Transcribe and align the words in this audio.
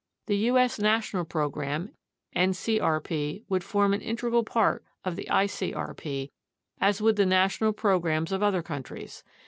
The 0.25 0.37
U.S. 0.49 0.79
national 0.79 1.25
program 1.25 1.91
(ncrp) 2.35 3.43
would 3.49 3.63
form 3.63 3.93
an 3.93 4.01
integral 4.01 4.43
part 4.43 4.83
of 5.05 5.15
the 5.15 5.27
icrp, 5.29 6.31
as 6.79 7.03
would 7.03 7.17
the 7.17 7.25
national 7.27 7.73
programs 7.73 8.31
of 8.31 8.41
other 8.41 8.63
countries. 8.63 9.23